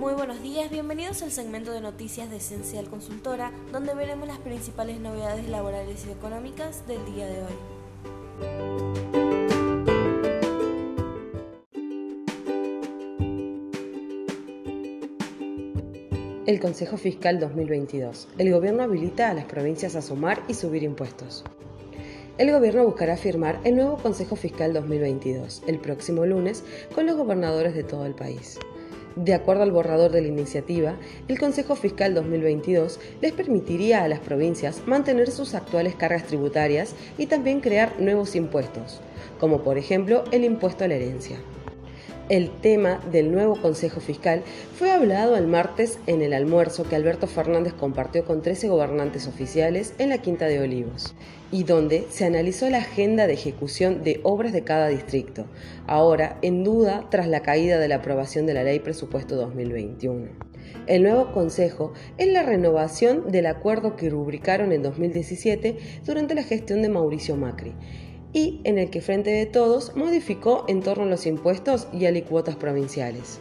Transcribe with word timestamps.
Muy 0.00 0.14
buenos 0.14 0.42
días, 0.42 0.70
bienvenidos 0.70 1.22
al 1.22 1.30
segmento 1.30 1.72
de 1.72 1.82
noticias 1.82 2.30
de 2.30 2.38
Esencial 2.38 2.88
Consultora, 2.88 3.52
donde 3.70 3.94
veremos 3.94 4.26
las 4.26 4.38
principales 4.38 4.98
novedades 4.98 5.46
laborales 5.46 6.06
y 6.06 6.10
económicas 6.10 6.88
del 6.88 7.04
día 7.04 7.26
de 7.26 7.42
hoy. 7.42 7.52
El 16.46 16.60
Consejo 16.60 16.96
Fiscal 16.96 17.38
2022. 17.38 18.28
El 18.38 18.52
gobierno 18.54 18.84
habilita 18.84 19.28
a 19.28 19.34
las 19.34 19.44
provincias 19.44 19.96
a 19.96 20.00
sumar 20.00 20.42
y 20.48 20.54
subir 20.54 20.82
impuestos. 20.82 21.44
El 22.38 22.50
gobierno 22.52 22.86
buscará 22.86 23.18
firmar 23.18 23.60
el 23.64 23.76
nuevo 23.76 23.98
Consejo 23.98 24.34
Fiscal 24.34 24.72
2022 24.72 25.62
el 25.66 25.78
próximo 25.78 26.24
lunes 26.24 26.64
con 26.94 27.04
los 27.04 27.18
gobernadores 27.18 27.74
de 27.74 27.84
todo 27.84 28.06
el 28.06 28.14
país. 28.14 28.58
De 29.16 29.34
acuerdo 29.34 29.64
al 29.64 29.72
borrador 29.72 30.12
de 30.12 30.22
la 30.22 30.28
iniciativa, 30.28 30.94
el 31.26 31.38
Consejo 31.38 31.74
Fiscal 31.74 32.14
2022 32.14 33.00
les 33.20 33.32
permitiría 33.32 34.04
a 34.04 34.08
las 34.08 34.20
provincias 34.20 34.82
mantener 34.86 35.30
sus 35.30 35.54
actuales 35.54 35.96
cargas 35.96 36.24
tributarias 36.24 36.94
y 37.18 37.26
también 37.26 37.60
crear 37.60 38.00
nuevos 38.00 38.36
impuestos, 38.36 39.00
como 39.40 39.62
por 39.62 39.78
ejemplo 39.78 40.24
el 40.30 40.44
impuesto 40.44 40.84
a 40.84 40.88
la 40.88 40.94
herencia. 40.94 41.38
El 42.30 42.48
tema 42.60 43.00
del 43.10 43.32
nuevo 43.32 43.60
Consejo 43.60 43.98
Fiscal 43.98 44.44
fue 44.78 44.92
hablado 44.92 45.36
el 45.36 45.48
martes 45.48 45.98
en 46.06 46.22
el 46.22 46.32
almuerzo 46.32 46.84
que 46.88 46.94
Alberto 46.94 47.26
Fernández 47.26 47.72
compartió 47.72 48.24
con 48.24 48.40
13 48.40 48.68
gobernantes 48.68 49.26
oficiales 49.26 49.94
en 49.98 50.10
la 50.10 50.18
Quinta 50.18 50.46
de 50.46 50.60
Olivos 50.60 51.16
y 51.50 51.64
donde 51.64 52.06
se 52.08 52.26
analizó 52.26 52.70
la 52.70 52.78
agenda 52.78 53.26
de 53.26 53.32
ejecución 53.32 54.04
de 54.04 54.20
obras 54.22 54.52
de 54.52 54.62
cada 54.62 54.86
distrito, 54.86 55.46
ahora 55.88 56.38
en 56.40 56.62
duda 56.62 57.08
tras 57.10 57.26
la 57.26 57.42
caída 57.42 57.80
de 57.80 57.88
la 57.88 57.96
aprobación 57.96 58.46
de 58.46 58.54
la 58.54 58.62
Ley 58.62 58.78
Presupuesto 58.78 59.34
2021. 59.34 60.28
El 60.86 61.02
nuevo 61.02 61.32
Consejo 61.32 61.94
es 62.16 62.28
la 62.28 62.44
renovación 62.44 63.32
del 63.32 63.46
acuerdo 63.46 63.96
que 63.96 64.08
rubricaron 64.08 64.70
en 64.70 64.84
2017 64.84 65.78
durante 66.06 66.36
la 66.36 66.44
gestión 66.44 66.80
de 66.80 66.90
Mauricio 66.90 67.34
Macri 67.34 67.74
y 68.32 68.60
en 68.64 68.78
el 68.78 68.90
que 68.90 69.00
Frente 69.00 69.30
de 69.30 69.46
Todos 69.46 69.96
modificó 69.96 70.64
en 70.68 70.82
torno 70.82 71.04
a 71.04 71.08
los 71.08 71.26
impuestos 71.26 71.88
y 71.92 72.06
alicuotas 72.06 72.56
provinciales. 72.56 73.40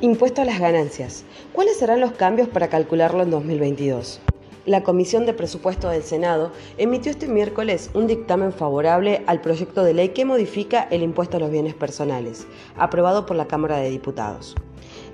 Impuesto 0.00 0.42
a 0.42 0.44
las 0.44 0.60
ganancias. 0.60 1.24
¿Cuáles 1.52 1.78
serán 1.78 2.00
los 2.00 2.12
cambios 2.12 2.48
para 2.48 2.68
calcularlo 2.68 3.22
en 3.22 3.30
2022? 3.30 4.20
La 4.66 4.82
Comisión 4.82 5.26
de 5.26 5.32
Presupuesto 5.32 5.88
del 5.90 6.02
Senado 6.02 6.50
emitió 6.76 7.12
este 7.12 7.28
miércoles 7.28 7.88
un 7.94 8.08
dictamen 8.08 8.52
favorable 8.52 9.22
al 9.28 9.40
proyecto 9.40 9.84
de 9.84 9.94
ley 9.94 10.08
que 10.08 10.24
modifica 10.24 10.88
el 10.90 11.04
impuesto 11.04 11.36
a 11.36 11.40
los 11.40 11.52
bienes 11.52 11.74
personales, 11.74 12.48
aprobado 12.76 13.26
por 13.26 13.36
la 13.36 13.46
Cámara 13.46 13.76
de 13.76 13.90
Diputados. 13.90 14.56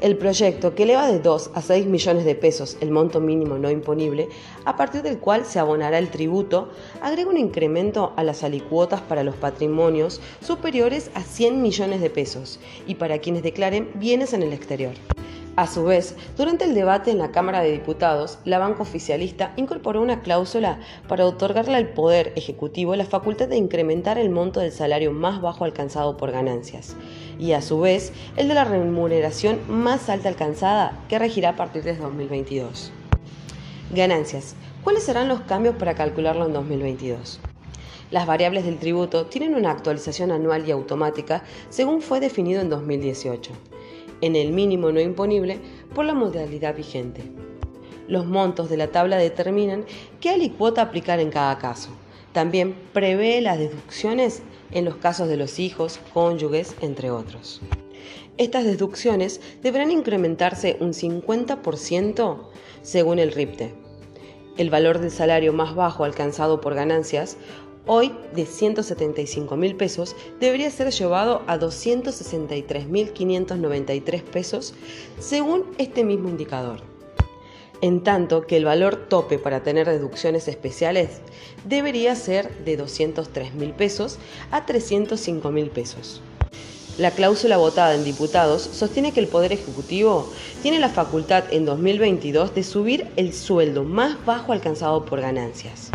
El 0.00 0.16
proyecto, 0.16 0.74
que 0.74 0.84
eleva 0.84 1.06
de 1.06 1.18
2 1.18 1.50
a 1.52 1.60
6 1.60 1.84
millones 1.84 2.24
de 2.24 2.34
pesos 2.34 2.78
el 2.80 2.90
monto 2.90 3.20
mínimo 3.20 3.58
no 3.58 3.70
imponible, 3.70 4.30
a 4.64 4.78
partir 4.78 5.02
del 5.02 5.18
cual 5.18 5.44
se 5.44 5.58
abonará 5.58 5.98
el 5.98 6.08
tributo, 6.08 6.70
agrega 7.02 7.28
un 7.28 7.36
incremento 7.36 8.14
a 8.16 8.24
las 8.24 8.44
alicuotas 8.44 9.02
para 9.02 9.22
los 9.22 9.36
patrimonios 9.36 10.22
superiores 10.40 11.10
a 11.12 11.20
100 11.20 11.60
millones 11.60 12.00
de 12.00 12.08
pesos 12.08 12.58
y 12.86 12.94
para 12.94 13.18
quienes 13.18 13.42
declaren 13.42 13.90
bienes 13.96 14.32
en 14.32 14.42
el 14.42 14.54
exterior. 14.54 14.94
A 15.54 15.66
su 15.66 15.84
vez, 15.84 16.16
durante 16.38 16.64
el 16.64 16.74
debate 16.74 17.10
en 17.10 17.18
la 17.18 17.30
Cámara 17.30 17.60
de 17.60 17.70
Diputados, 17.70 18.38
la 18.46 18.58
banca 18.58 18.80
oficialista 18.80 19.52
incorporó 19.56 20.00
una 20.00 20.22
cláusula 20.22 20.78
para 21.08 21.26
otorgarle 21.26 21.76
al 21.76 21.90
Poder 21.90 22.32
Ejecutivo 22.36 22.96
la 22.96 23.04
facultad 23.04 23.48
de 23.48 23.58
incrementar 23.58 24.16
el 24.16 24.30
monto 24.30 24.60
del 24.60 24.72
salario 24.72 25.12
más 25.12 25.42
bajo 25.42 25.66
alcanzado 25.66 26.16
por 26.16 26.30
ganancias, 26.30 26.96
y 27.38 27.52
a 27.52 27.60
su 27.60 27.80
vez 27.80 28.14
el 28.38 28.48
de 28.48 28.54
la 28.54 28.64
remuneración 28.64 29.60
más 29.68 30.08
alta 30.08 30.30
alcanzada, 30.30 30.98
que 31.10 31.18
regirá 31.18 31.50
a 31.50 31.56
partir 31.56 31.82
de 31.82 31.96
2022. 31.96 32.90
Ganancias. 33.94 34.54
¿Cuáles 34.82 35.02
serán 35.02 35.28
los 35.28 35.42
cambios 35.42 35.76
para 35.76 35.94
calcularlo 35.94 36.46
en 36.46 36.54
2022? 36.54 37.40
Las 38.10 38.26
variables 38.26 38.64
del 38.64 38.78
tributo 38.78 39.26
tienen 39.26 39.54
una 39.54 39.70
actualización 39.70 40.30
anual 40.30 40.66
y 40.66 40.70
automática 40.70 41.42
según 41.68 42.00
fue 42.00 42.20
definido 42.20 42.62
en 42.62 42.70
2018 42.70 43.52
en 44.22 44.36
el 44.36 44.52
mínimo 44.52 44.90
no 44.90 45.00
imponible 45.00 45.58
por 45.94 46.06
la 46.06 46.14
modalidad 46.14 46.74
vigente. 46.74 47.22
Los 48.08 48.24
montos 48.24 48.70
de 48.70 48.78
la 48.78 48.88
tabla 48.88 49.18
determinan 49.18 49.84
qué 50.20 50.30
alicuota 50.30 50.82
aplicar 50.82 51.20
en 51.20 51.30
cada 51.30 51.58
caso. 51.58 51.90
También 52.32 52.74
prevé 52.94 53.40
las 53.42 53.58
deducciones 53.58 54.42
en 54.70 54.86
los 54.86 54.96
casos 54.96 55.28
de 55.28 55.36
los 55.36 55.58
hijos, 55.58 56.00
cónyuges, 56.14 56.74
entre 56.80 57.10
otros. 57.10 57.60
Estas 58.38 58.64
deducciones 58.64 59.40
deberán 59.62 59.90
incrementarse 59.90 60.78
un 60.80 60.92
50% 60.92 62.38
según 62.80 63.18
el 63.18 63.32
RIPTE. 63.32 63.74
El 64.56 64.70
valor 64.70 64.98
del 64.98 65.10
salario 65.10 65.52
más 65.52 65.74
bajo 65.74 66.04
alcanzado 66.04 66.60
por 66.60 66.74
ganancias 66.74 67.36
hoy 67.86 68.12
de 68.34 68.44
175 68.46 69.56
mil 69.56 69.76
pesos, 69.76 70.16
debería 70.40 70.70
ser 70.70 70.90
llevado 70.92 71.42
a 71.46 71.58
263.593 71.58 74.22
pesos 74.22 74.74
según 75.18 75.64
este 75.78 76.04
mismo 76.04 76.28
indicador. 76.28 76.80
En 77.80 78.02
tanto 78.04 78.46
que 78.46 78.56
el 78.56 78.64
valor 78.64 79.08
tope 79.08 79.38
para 79.38 79.64
tener 79.64 79.88
deducciones 79.88 80.46
especiales 80.46 81.20
debería 81.64 82.14
ser 82.14 82.48
de 82.64 82.76
203 82.76 83.54
mil 83.54 83.72
pesos 83.72 84.18
a 84.52 84.64
305 84.66 85.50
mil 85.50 85.68
pesos. 85.70 86.20
La 86.98 87.10
cláusula 87.10 87.56
votada 87.56 87.94
en 87.94 88.04
diputados 88.04 88.62
sostiene 88.62 89.12
que 89.12 89.20
el 89.20 89.26
Poder 89.26 89.52
Ejecutivo 89.52 90.30
tiene 90.62 90.78
la 90.78 90.90
facultad 90.90 91.44
en 91.50 91.64
2022 91.64 92.54
de 92.54 92.62
subir 92.62 93.08
el 93.16 93.32
sueldo 93.32 93.82
más 93.82 94.22
bajo 94.26 94.52
alcanzado 94.52 95.06
por 95.06 95.22
ganancias. 95.22 95.90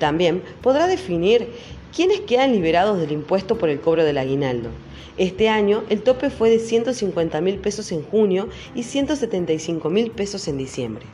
También 0.00 0.42
podrá 0.62 0.86
definir 0.86 1.48
quiénes 1.94 2.20
quedan 2.20 2.52
liberados 2.52 2.98
del 2.98 3.12
impuesto 3.12 3.58
por 3.58 3.68
el 3.68 3.80
cobro 3.80 4.02
del 4.02 4.16
aguinaldo. 4.16 4.70
Este 5.18 5.50
año 5.50 5.84
el 5.90 6.00
tope 6.00 6.30
fue 6.30 6.48
de 6.48 6.58
150 6.58 7.38
mil 7.42 7.58
pesos 7.58 7.92
en 7.92 8.02
junio 8.02 8.48
y 8.74 8.84
175 8.84 9.90
mil 9.90 10.10
pesos 10.10 10.48
en 10.48 10.56
diciembre. 10.56 11.04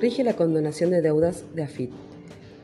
Rige 0.00 0.24
la 0.24 0.34
condonación 0.34 0.90
de 0.90 1.00
deudas 1.00 1.44
de 1.54 1.62
AFIT. 1.62 1.92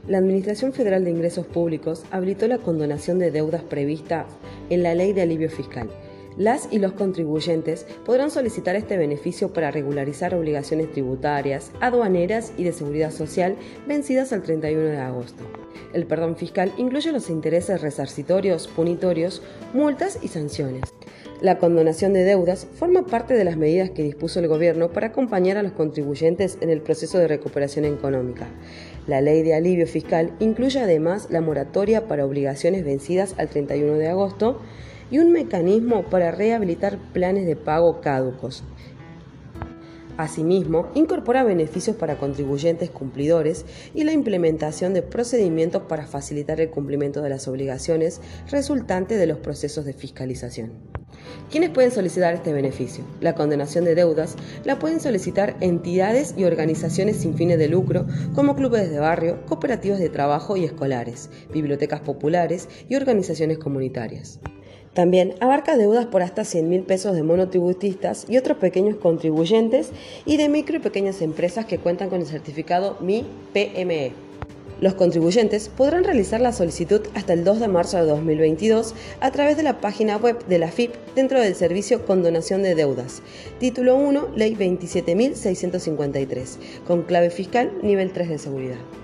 La 0.09 0.19
Administración 0.19 0.73
Federal 0.73 1.05
de 1.05 1.13
Ingresos 1.13 1.47
Públicos 1.47 2.05
habilitó 2.11 2.49
la 2.49 2.59
condonación 2.59 3.21
de 3.21 3.31
deudas 3.31 3.63
previstas 3.63 4.27
en 4.71 4.83
la 4.83 4.95
Ley 4.95 5.13
de 5.13 5.23
Alivio 5.23 5.51
Fiscal. 5.51 5.91
Las 6.37 6.69
y 6.71 6.79
los 6.79 6.93
contribuyentes 6.93 7.87
podrán 8.07 8.31
solicitar 8.31 8.75
este 8.75 8.97
beneficio 8.97 9.53
para 9.53 9.71
regularizar 9.71 10.35
obligaciones 10.35 10.91
tributarias, 10.91 11.73
aduaneras 11.81 12.53
y 12.57 12.65
de 12.65 12.73
seguridad 12.73 13.11
social 13.11 13.57
vencidas 13.87 14.33
al 14.33 14.43
31 14.43 14.83
de 14.83 14.99
agosto. 14.99 15.45
El 15.93 16.07
perdón 16.07 16.37
fiscal 16.37 16.73
incluye 16.79 17.13
los 17.13 17.29
intereses 17.29 17.83
resarcitorios, 17.83 18.67
punitorios, 18.67 19.43
multas 19.75 20.19
y 20.23 20.29
sanciones. 20.29 20.83
La 21.43 21.59
condonación 21.59 22.13
de 22.13 22.23
deudas 22.23 22.69
forma 22.73 23.05
parte 23.05 23.35
de 23.35 23.43
las 23.43 23.57
medidas 23.57 23.91
que 23.91 24.05
dispuso 24.05 24.39
el 24.39 24.47
Gobierno 24.47 24.93
para 24.93 25.09
acompañar 25.09 25.57
a 25.57 25.65
los 25.65 25.73
contribuyentes 25.73 26.57
en 26.61 26.71
el 26.71 26.81
proceso 26.81 27.19
de 27.19 27.27
recuperación 27.27 27.85
económica. 27.85 28.47
La 29.09 29.21
ley 29.21 29.43
de 29.43 29.57
alivio 29.57 29.89
fiscal 29.89 30.37
incluye 30.39 30.79
además 30.79 31.27
la 31.31 31.41
moratoria 31.41 32.07
para 32.07 32.25
obligaciones 32.25 32.85
vencidas 32.85 33.35
al 33.39 33.49
31 33.49 33.95
de 33.95 34.07
agosto 34.07 34.61
y 35.11 35.19
un 35.19 35.33
mecanismo 35.33 36.05
para 36.05 36.31
rehabilitar 36.31 36.97
planes 37.13 37.45
de 37.45 37.57
pago 37.57 38.01
caducos. 38.01 38.63
Asimismo, 40.17 40.91
incorpora 40.95 41.43
beneficios 41.43 41.97
para 41.97 42.19
contribuyentes 42.19 42.89
cumplidores 42.91 43.65
y 43.95 44.05
la 44.05 44.13
implementación 44.13 44.95
de 44.95 45.03
procedimientos 45.03 45.83
para 45.89 46.07
facilitar 46.07 46.61
el 46.61 46.71
cumplimiento 46.71 47.21
de 47.21 47.31
las 47.31 47.49
obligaciones 47.49 48.21
resultantes 48.49 49.19
de 49.19 49.27
los 49.27 49.39
procesos 49.39 49.85
de 49.85 49.93
fiscalización. 49.93 51.02
¿Quiénes 51.51 51.71
pueden 51.71 51.91
solicitar 51.91 52.35
este 52.35 52.53
beneficio? 52.53 53.05
La 53.21 53.35
condenación 53.35 53.85
de 53.85 53.95
deudas 53.95 54.37
la 54.65 54.79
pueden 54.79 55.01
solicitar 55.01 55.57
entidades 55.61 56.35
y 56.37 56.45
organizaciones 56.45 57.19
sin 57.19 57.35
fines 57.35 57.59
de 57.59 57.69
lucro 57.69 58.07
como 58.35 58.57
clubes 58.57 58.91
de 58.91 58.99
barrio, 58.99 59.45
cooperativas 59.47 59.99
de 59.99 60.09
trabajo 60.09 60.57
y 60.57 60.65
escolares, 60.65 61.31
bibliotecas 61.53 62.01
populares 62.01 62.69
y 62.89 62.97
organizaciones 62.97 63.59
comunitarias. 63.59 64.41
También 64.95 65.35
abarca 65.41 65.77
deudas 65.77 66.07
por 66.07 66.23
hasta 66.23 66.45
100 66.45 66.69
mil 66.69 66.83
pesos 66.83 67.15
de 67.15 67.23
monotributistas 67.23 68.27
y 68.29 68.37
otros 68.37 68.59
pequeños 68.59 68.97
contribuyentes 68.97 69.91
y 70.27 70.37
de 70.37 70.51
micro 70.51 70.77
y 70.77 70.81
pequeñas 70.81 71.23
empresas 71.23 71.65
que 71.65 71.79
cuentan 71.79 72.11
con 72.11 72.21
el 72.21 72.27
certificado 72.27 72.99
MI-PME. 73.01 74.32
Los 74.83 74.95
contribuyentes 74.95 75.69
podrán 75.69 76.03
realizar 76.03 76.41
la 76.41 76.53
solicitud 76.53 77.03
hasta 77.15 77.35
el 77.35 77.45
2 77.45 77.61
de 77.61 77.69
marzo 77.69 77.99
de 77.99 78.03
2022 78.03 78.97
a 79.21 79.31
través 79.31 79.57
de 79.57 79.63
la 79.63 79.81
página 79.81 80.17
web 80.17 80.45
de 80.47 80.59
la 80.59 80.73
FIP 80.73 80.93
dentro 81.15 81.41
del 81.41 81.55
servicio 81.55 82.05
Condonación 82.05 82.65
de 82.65 82.75
Deudas. 82.75 83.23
Título 83.61 83.95
1, 83.95 84.31
Ley 84.35 84.57
27.653, 84.57 86.57
con 86.85 87.03
clave 87.03 87.31
fiscal 87.31 87.71
nivel 87.81 88.11
3 88.11 88.29
de 88.29 88.39
seguridad. 88.39 89.02